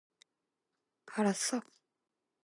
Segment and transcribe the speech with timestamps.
[1.17, 1.59] 알았어.